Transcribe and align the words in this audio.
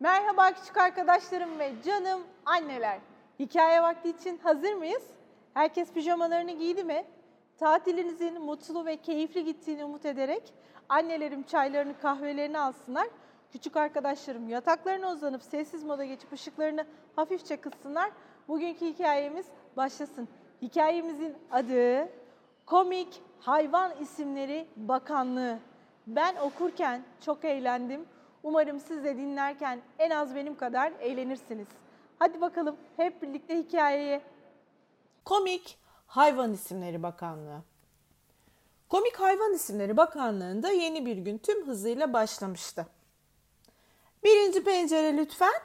Merhaba 0.00 0.52
küçük 0.52 0.76
arkadaşlarım 0.76 1.58
ve 1.58 1.72
canım 1.84 2.22
anneler. 2.44 2.98
Hikaye 3.38 3.82
vakti 3.82 4.08
için 4.08 4.38
hazır 4.38 4.72
mıyız? 4.72 5.02
Herkes 5.54 5.92
pijamalarını 5.92 6.52
giydi 6.52 6.84
mi? 6.84 7.04
Tatilinizin 7.58 8.40
mutlu 8.40 8.86
ve 8.86 8.96
keyifli 8.96 9.44
gittiğini 9.44 9.84
umut 9.84 10.06
ederek 10.06 10.42
annelerim 10.88 11.42
çaylarını 11.42 11.98
kahvelerini 11.98 12.58
alsınlar. 12.58 13.06
Küçük 13.52 13.76
arkadaşlarım 13.76 14.48
yataklarına 14.48 15.12
uzanıp 15.12 15.42
sessiz 15.42 15.84
moda 15.84 16.04
geçip 16.04 16.32
ışıklarını 16.32 16.86
hafifçe 17.16 17.56
kıssınlar. 17.56 18.10
Bugünkü 18.48 18.86
hikayemiz 18.86 19.46
başlasın. 19.76 20.28
Hikayemizin 20.62 21.34
adı 21.50 22.08
Komik 22.66 23.22
Hayvan 23.40 23.92
İsimleri 24.00 24.66
Bakanlığı. 24.76 25.58
Ben 26.06 26.36
okurken 26.36 27.02
çok 27.20 27.44
eğlendim. 27.44 28.06
Umarım 28.46 28.80
siz 28.80 29.04
de 29.04 29.16
dinlerken 29.16 29.80
en 29.98 30.10
az 30.10 30.34
benim 30.34 30.56
kadar 30.56 30.92
eğlenirsiniz. 31.00 31.66
Hadi 32.18 32.40
bakalım 32.40 32.76
hep 32.96 33.22
birlikte 33.22 33.58
hikayeye. 33.58 34.20
Komik 35.24 35.78
Hayvan 36.06 36.52
İsimleri 36.52 37.02
Bakanlığı 37.02 37.62
Komik 38.88 39.16
Hayvan 39.16 39.54
İsimleri 39.54 39.96
Bakanlığı'nda 39.96 40.70
yeni 40.70 41.06
bir 41.06 41.16
gün 41.16 41.38
tüm 41.38 41.66
hızıyla 41.66 42.12
başlamıştı. 42.12 42.86
Birinci 44.24 44.64
pencere 44.64 45.16
lütfen. 45.16 45.60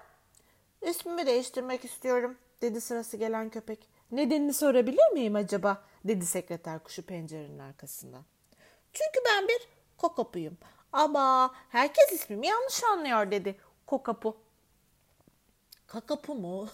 İsmimi 0.82 1.26
değiştirmek 1.26 1.86
istiyorum 1.86 2.38
dedi 2.62 2.82
sırası 2.82 3.18
gelen 3.18 3.50
köpek. 3.50 3.90
Nedenini 4.12 4.54
sorabilir 4.54 5.12
miyim 5.14 5.36
acaba? 5.36 5.84
dedi 6.06 6.26
sekreter 6.26 6.84
kuşu 6.84 7.06
pencerenin 7.06 7.60
arkasından. 7.60 8.24
Çünkü 8.94 9.20
ben 9.26 9.48
bir 9.48 9.68
kokopuyum. 9.98 10.58
Ama 10.94 11.52
herkes 11.70 12.12
ismimi 12.12 12.48
yanlış 12.48 12.84
anlıyor 12.84 13.32
dedi 13.32 13.60
kokapu. 13.86 14.38
Kakapu 15.88 16.36
mu? 16.36 16.68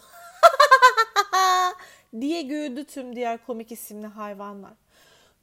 diye 2.21 2.41
güldü 2.41 2.85
tüm 2.85 3.15
diğer 3.15 3.45
komik 3.45 3.71
isimli 3.71 4.07
hayvanlar. 4.07 4.73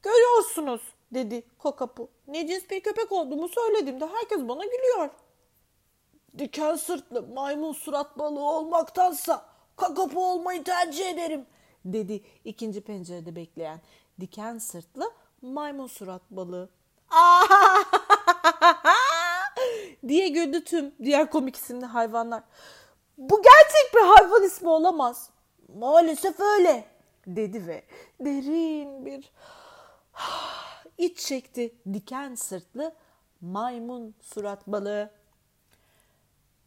Görüyorsunuz 0.03 0.81
dedi 1.15 1.43
kokapu. 1.59 2.09
Ne 2.27 2.47
cins 2.47 2.71
bir 2.71 2.83
köpek 2.83 3.13
olduğumu 3.13 3.49
söylediğimde 3.49 4.07
herkes 4.07 4.39
bana 4.39 4.65
gülüyor. 4.65 5.11
Diken 6.39 6.77
sırtlı 6.77 7.23
maymun 7.23 7.73
surat 7.73 8.19
balığı 8.19 8.45
olmaktansa 8.45 9.47
kakapu 9.77 10.27
olmayı 10.27 10.65
tercih 10.65 11.07
ederim 11.11 11.47
dedi 11.85 12.25
ikinci 12.45 12.81
pencerede 12.81 13.37
bekleyen 13.37 13.81
diken 14.21 14.59
sırtlı 14.59 15.13
maymun 15.43 15.87
surat 15.87 16.23
balığı. 16.31 16.71
diye 20.09 20.29
güldü 20.29 20.65
tüm 20.65 20.95
diğer 21.03 21.31
komik 21.31 21.57
isimli 21.57 21.87
hayvanlar. 21.87 22.43
Bu 23.19 23.43
gerçek 23.43 23.95
bir 23.95 24.01
hayvan 24.01 24.43
ismi 24.43 24.69
olamaz. 24.69 25.31
Maalesef 25.75 26.41
öyle 26.41 26.85
dedi 27.27 27.67
ve 27.67 27.85
derin 28.21 29.07
bir 29.07 29.33
iç 30.99 31.19
çekti 31.19 31.75
diken 31.93 32.35
sırtlı 32.35 32.95
maymun 33.41 34.15
surat 34.21 34.67
balığı. 34.67 35.11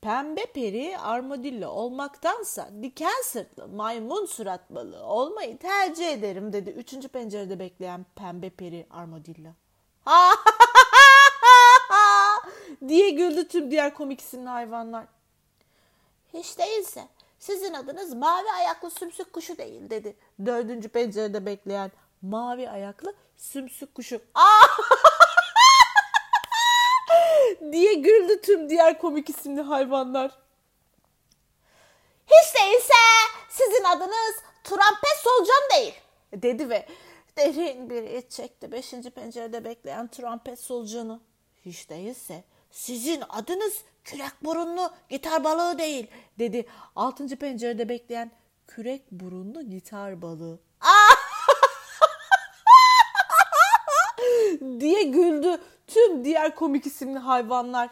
Pembe 0.02 0.46
peri 0.46 0.98
armadillo 1.00 1.70
olmaktansa 1.70 2.70
diken 2.82 3.22
sırtlı 3.24 3.68
maymun 3.68 4.26
surat 4.26 4.70
balığı 4.70 5.06
olmayı 5.06 5.58
tercih 5.58 6.08
ederim 6.08 6.54
dedi 6.54 6.70
üçüncü 6.70 7.08
pencerede 7.08 7.60
bekleyen 7.60 8.06
pembe 8.16 8.50
peri 8.50 8.88
armadillo. 8.90 9.50
diye 12.88 13.10
güldü 13.10 13.48
tüm 13.48 13.72
diğer 13.72 13.94
komik 13.94 14.22
isimli 14.22 14.50
hayvanlar. 14.50 15.06
Hiç 16.34 16.58
değilse 16.58 17.08
sizin 17.40 17.74
adınız 17.74 18.14
mavi 18.14 18.52
ayaklı 18.52 18.92
sümsük 18.92 19.34
kuşu 19.34 19.58
değil 19.58 19.90
dedi. 19.90 20.16
Dördüncü 20.46 20.90
pencerede 20.90 21.46
bekleyen 21.46 21.92
mavi 22.22 22.70
ayaklı 22.70 23.16
sümsük 23.38 23.96
kuşu. 23.96 24.22
diye 27.72 27.94
güldü 27.94 28.42
tüm 28.42 28.70
diğer 28.70 29.00
komik 29.00 29.30
isimli 29.30 29.62
hayvanlar. 29.62 30.32
Hiç 32.26 32.56
değilse 32.56 32.94
sizin 33.50 33.84
adınız 33.84 34.36
Trampet 34.64 35.18
Solucan 35.24 35.70
değil 35.76 35.94
dedi 36.34 36.70
ve 36.70 36.88
derin 37.38 37.90
bir 37.90 38.04
iç 38.04 38.32
çekti 38.32 38.72
beşinci 38.72 39.10
pencerede 39.10 39.66
bekleyen 39.66 40.08
Trampet 40.08 40.60
Solucanı. 40.60 41.20
Hiç 41.66 41.90
değilse 41.90 42.44
sizin 42.78 43.24
adınız 43.30 43.84
kürek 44.04 44.32
burunlu 44.44 44.92
gitar 45.10 45.44
balığı 45.44 45.78
değil 45.78 46.08
dedi 46.40 46.66
altıncı 46.96 47.36
pencerede 47.36 47.90
bekleyen 47.90 48.32
kürek 48.68 49.12
burunlu 49.12 49.70
gitar 49.70 50.22
balığı. 50.22 50.60
diye 54.80 55.04
güldü 55.04 55.62
tüm 55.88 56.26
diğer 56.26 56.56
komik 56.56 56.86
isimli 56.86 57.20
hayvanlar. 57.20 57.90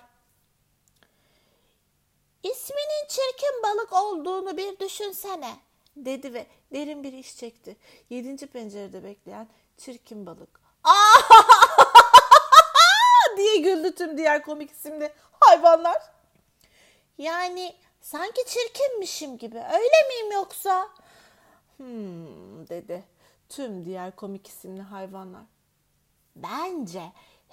İsminin 2.43 3.07
çirkin 3.09 3.63
balık 3.63 3.93
olduğunu 3.93 4.57
bir 4.57 4.79
düşünsene 4.79 5.55
dedi 5.95 6.33
ve 6.33 6.47
derin 6.73 7.03
bir 7.03 7.13
iş 7.13 7.37
çekti. 7.37 7.77
Yedinci 8.09 8.47
pencerede 8.47 9.03
bekleyen 9.03 9.47
çirkin 9.77 10.25
balık. 10.25 10.61
tüm 14.05 14.17
diğer 14.17 14.43
komik 14.43 14.71
isimli 14.71 15.13
hayvanlar. 15.39 16.01
Yani 17.17 17.75
sanki 18.01 18.45
çirkinmişim 18.45 19.37
gibi 19.37 19.57
öyle 19.57 20.07
miyim 20.09 20.31
yoksa? 20.31 20.89
Hmm 21.77 22.67
dedi 22.67 23.03
tüm 23.49 23.85
diğer 23.85 24.15
komik 24.15 24.47
isimli 24.47 24.81
hayvanlar. 24.81 25.41
Bence 26.35 27.01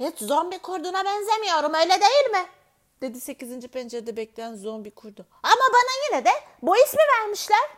hiç 0.00 0.18
zombi 0.18 0.58
kurduna 0.58 1.04
benzemiyorum 1.04 1.74
öyle 1.74 2.00
değil 2.00 2.30
mi? 2.32 2.46
Dedi 3.00 3.20
8. 3.20 3.68
pencerede 3.68 4.16
bekleyen 4.16 4.54
zombi 4.54 4.90
kurdu. 4.90 5.26
Ama 5.42 5.62
bana 5.72 5.90
yine 6.08 6.24
de 6.24 6.30
bu 6.62 6.76
ismi 6.76 7.00
vermişler. 7.18 7.70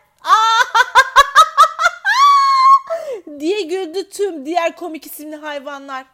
diye 3.41 3.60
güldü 3.60 4.08
tüm 4.08 4.46
diğer 4.46 4.76
komik 4.76 5.06
isimli 5.06 5.36
hayvanlar. 5.36 6.06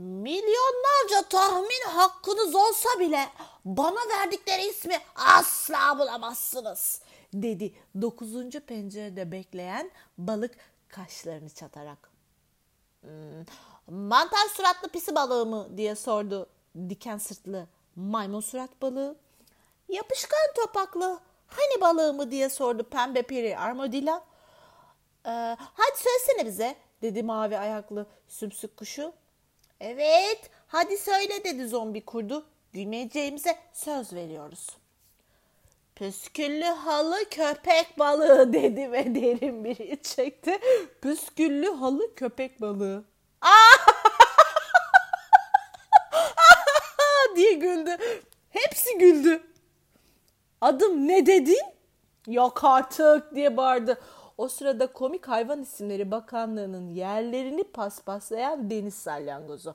Milyonlarca 0.00 1.28
tahmin 1.28 1.88
hakkınız 1.88 2.54
olsa 2.54 2.88
bile 2.98 3.28
bana 3.64 4.08
verdikleri 4.08 4.66
ismi 4.66 4.98
asla 5.16 5.98
bulamazsınız 5.98 7.02
dedi 7.34 7.74
9. 8.00 8.50
pencerede 8.66 9.32
bekleyen 9.32 9.90
balık 10.18 10.56
kaşlarını 10.88 11.50
çatarak. 11.50 12.10
Hmm, 13.00 13.10
mantar 14.08 14.48
suratlı 14.48 14.88
pisi 14.88 15.14
balığı 15.14 15.46
mı 15.46 15.68
diye 15.76 15.94
sordu 15.94 16.46
diken 16.88 17.18
sırtlı 17.18 17.66
maymun 17.96 18.40
surat 18.40 18.82
balığı. 18.82 19.16
Yapışkan 19.88 20.54
topaklı 20.56 21.20
hani 21.46 21.80
balığı 21.80 22.14
mı 22.14 22.30
diye 22.30 22.48
sordu 22.48 22.84
pembe 22.84 23.22
peri 23.22 23.58
armadillo. 23.58 24.20
Ee, 25.26 25.56
hadi 25.58 25.98
söylesene 25.98 26.46
bize 26.46 26.76
dedi 27.02 27.22
mavi 27.22 27.58
ayaklı 27.58 28.06
sümsük 28.28 28.76
kuşu. 28.76 29.12
Evet 29.80 30.50
hadi 30.66 30.98
söyle 30.98 31.44
dedi 31.44 31.68
zombi 31.68 32.04
kurdu. 32.04 32.46
Gülmeyeceğimize 32.72 33.58
söz 33.72 34.12
veriyoruz. 34.12 34.66
Püsküllü 35.96 36.64
halı 36.64 37.18
köpek 37.30 37.98
balığı 37.98 38.52
dedi 38.52 38.92
ve 38.92 39.14
derin 39.14 39.64
bir 39.64 39.78
iç 39.78 40.04
çekti. 40.04 40.58
Püsküllü 41.02 41.70
halı 41.70 42.14
köpek 42.14 42.60
balığı. 42.60 43.04
diye 47.36 47.52
güldü. 47.52 47.96
Hepsi 48.50 48.98
güldü. 48.98 49.42
Adım 50.60 51.08
ne 51.08 51.26
dedin? 51.26 51.62
Yok 52.26 52.64
artık 52.64 53.34
diye 53.34 53.56
bağırdı. 53.56 54.00
O 54.40 54.48
sırada 54.48 54.92
komik 54.92 55.28
hayvan 55.28 55.62
isimleri 55.62 56.10
bakanlığının 56.10 56.88
yerlerini 56.88 57.64
paspaslayan 57.64 58.70
deniz 58.70 58.94
salyangozu. 58.94 59.74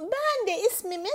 Ben 0.00 0.46
de 0.46 0.60
ismimin 0.60 1.14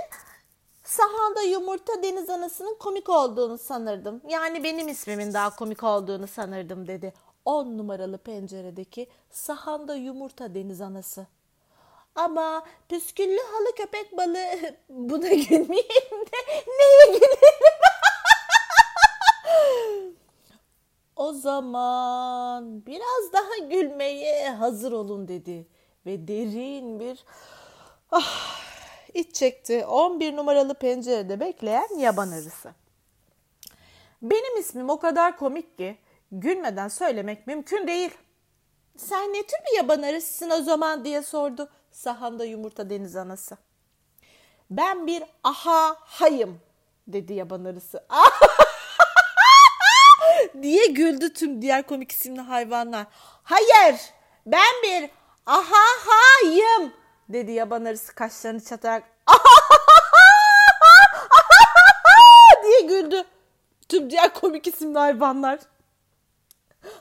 sahanda 0.84 1.42
yumurta 1.42 2.02
deniz 2.02 2.30
anasının 2.30 2.74
komik 2.78 3.08
olduğunu 3.08 3.58
sanırdım. 3.58 4.20
Yani 4.28 4.64
benim 4.64 4.88
ismimin 4.88 5.34
daha 5.34 5.56
komik 5.56 5.82
olduğunu 5.82 6.26
sanırdım 6.26 6.88
dedi. 6.88 7.12
10 7.44 7.78
numaralı 7.78 8.18
penceredeki 8.18 9.06
sahanda 9.30 9.94
yumurta 9.94 10.54
deniz 10.54 10.80
anası. 10.80 11.26
Ama 12.14 12.64
püsküllü 12.88 13.40
halı 13.52 13.74
köpek 13.76 14.16
balığı 14.16 14.76
buna 14.88 15.28
gülmeyeyim 15.28 16.26
de 16.26 16.64
zaman 21.60 22.86
biraz 22.86 23.32
daha 23.32 23.68
gülmeye 23.70 24.50
hazır 24.50 24.92
olun 24.92 25.28
dedi. 25.28 25.66
Ve 26.06 26.28
derin 26.28 27.00
bir 27.00 27.24
ah, 28.10 28.60
iç 29.14 29.34
çekti. 29.34 29.86
11 29.86 30.36
numaralı 30.36 30.74
pencerede 30.74 31.40
bekleyen 31.40 31.98
yaban 31.98 32.30
arısı. 32.30 32.70
Benim 34.22 34.58
ismim 34.58 34.90
o 34.90 34.98
kadar 34.98 35.36
komik 35.36 35.78
ki 35.78 35.98
gülmeden 36.32 36.88
söylemek 36.88 37.46
mümkün 37.46 37.86
değil. 37.86 38.10
Sen 38.96 39.32
ne 39.32 39.42
tür 39.42 39.58
bir 39.70 39.76
yaban 39.76 40.02
arısısın 40.02 40.50
o 40.50 40.62
zaman 40.62 41.04
diye 41.04 41.22
sordu 41.22 41.68
sahanda 41.90 42.44
yumurta 42.44 42.90
deniz 42.90 43.16
anası. 43.16 43.56
Ben 44.70 45.06
bir 45.06 45.22
aha 45.44 45.96
hayım 45.98 46.60
dedi 47.06 47.32
yaban 47.32 47.64
arısı. 47.64 48.06
diye 50.62 50.86
güldü 50.86 51.32
tüm 51.32 51.62
diğer 51.62 51.86
komik 51.86 52.12
isimli 52.12 52.40
hayvanlar. 52.40 53.06
Hayır 53.42 54.00
ben 54.46 54.82
bir 54.82 55.10
aha 55.46 55.84
hayım 56.06 56.92
dedi 57.28 57.52
yaban 57.52 57.84
arısı 57.84 58.14
kaşlarını 58.14 58.64
çatarak. 58.64 59.02
diye 62.64 62.80
güldü 62.80 63.24
tüm 63.88 64.10
diğer 64.10 64.34
komik 64.34 64.66
isimli 64.66 64.98
hayvanlar. 64.98 65.58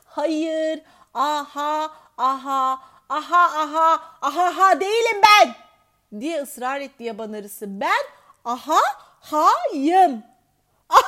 Hayır, 0.05 0.81
aha, 1.13 1.91
aha, 2.17 2.79
aha, 3.09 3.59
aha, 3.59 4.01
aha, 4.21 4.57
ha 4.57 4.79
değilim 4.79 5.21
ben 5.23 5.55
diye 6.19 6.41
ısrar 6.41 6.81
etti 6.81 7.03
yaban 7.03 7.33
arısı. 7.33 7.79
Ben 7.79 8.03
aha, 8.45 8.79
hayım. 9.21 10.23
Aha! 10.89 11.01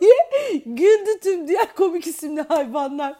diye 0.00 0.57
güldü 0.76 1.20
tüm 1.20 1.48
diğer 1.48 1.74
komik 1.74 2.06
isimli 2.06 2.40
hayvanlar. 2.40 3.16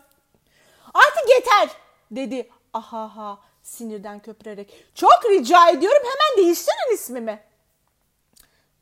Artık 0.95 1.31
yeter 1.35 1.69
dedi 2.11 2.50
aha 2.73 3.17
ha 3.17 3.39
sinirden 3.62 4.19
köpürerek. 4.21 4.85
Çok 4.95 5.21
rica 5.31 5.71
ediyorum 5.71 6.03
hemen 6.03 6.45
değiştirin 6.45 6.95
ismimi. 6.95 7.41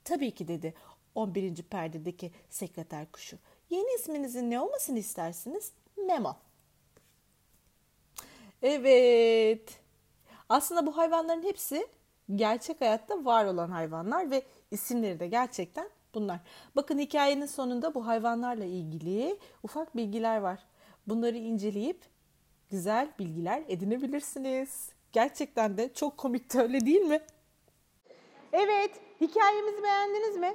Tabii 0.05 0.31
ki 0.31 0.49
dedi 0.49 0.75
11. 1.15 1.63
perdedeki 1.63 2.33
sekreter 2.51 3.13
kuşu. 3.13 3.39
Yeni 3.71 3.95
isminizin 3.95 4.51
ne 4.51 4.61
olmasını 4.61 4.99
istersiniz? 4.99 5.73
Memo. 5.97 6.37
Evet. 8.63 9.81
Aslında 10.49 10.87
bu 10.87 10.97
hayvanların 10.97 11.43
hepsi 11.43 11.87
gerçek 12.35 12.81
hayatta 12.81 13.25
var 13.25 13.45
olan 13.45 13.71
hayvanlar 13.71 14.31
ve 14.31 14.43
isimleri 14.71 15.21
de 15.21 15.27
gerçekten 15.27 15.91
bunlar. 16.17 16.41
Bakın 16.77 16.99
hikayenin 16.99 17.47
sonunda 17.47 17.95
bu 17.95 18.07
hayvanlarla 18.07 18.65
ilgili 18.65 19.39
ufak 19.63 19.97
bilgiler 19.97 20.39
var. 20.39 20.59
Bunları 21.07 21.37
inceleyip 21.37 22.01
güzel 22.71 23.09
bilgiler 23.19 23.63
edinebilirsiniz. 23.69 24.93
Gerçekten 25.13 25.77
de 25.77 25.95
çok 25.95 26.17
komikti 26.17 26.61
öyle 26.61 26.87
değil 26.87 27.01
mi? 27.01 27.21
Evet, 28.53 28.91
hikayemizi 29.21 29.83
beğendiniz 29.83 30.37
mi? 30.37 30.55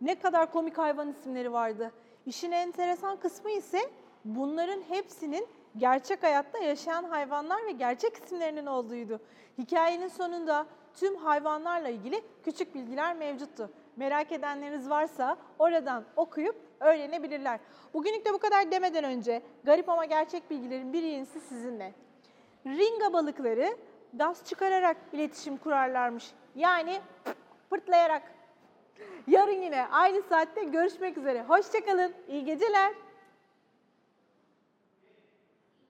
Ne 0.00 0.18
kadar 0.18 0.52
komik 0.52 0.78
hayvan 0.78 1.10
isimleri 1.10 1.52
vardı. 1.52 1.92
İşin 2.26 2.52
enteresan 2.52 3.20
kısmı 3.20 3.50
ise 3.50 3.78
bunların 4.24 4.82
hepsinin 4.88 5.46
gerçek 5.76 6.22
hayatta 6.22 6.58
yaşayan 6.58 7.04
hayvanlar 7.04 7.66
ve 7.66 7.72
gerçek 7.72 8.16
isimlerinin 8.16 8.66
olduğuydu. 8.66 9.20
Hikayenin 9.58 10.08
sonunda 10.08 10.66
tüm 10.94 11.16
hayvanlarla 11.16 11.88
ilgili 11.88 12.22
küçük 12.44 12.74
bilgiler 12.74 13.16
mevcuttu. 13.16 13.70
Merak 13.96 14.32
edenleriniz 14.32 14.90
varsa 14.90 15.36
oradan 15.58 16.04
okuyup 16.16 16.56
öğrenebilirler. 16.80 17.60
Bugünlük 17.94 18.26
de 18.26 18.32
bu 18.32 18.38
kadar 18.38 18.70
demeden 18.70 19.04
önce 19.04 19.42
garip 19.64 19.88
ama 19.88 20.04
gerçek 20.04 20.50
bilgilerin 20.50 20.92
bir 20.92 21.02
yenisi 21.02 21.40
sizinle. 21.40 21.92
Ringa 22.66 23.12
balıkları 23.12 23.76
gaz 24.14 24.44
çıkararak 24.44 24.96
iletişim 25.12 25.56
kurarlarmış. 25.56 26.30
Yani 26.54 27.00
pırtlayarak. 27.70 28.22
Yarın 29.26 29.62
yine 29.62 29.86
aynı 29.86 30.22
saatte 30.22 30.64
görüşmek 30.64 31.18
üzere. 31.18 31.42
Hoşçakalın. 31.42 32.14
İyi 32.28 32.44
geceler. 32.44 32.92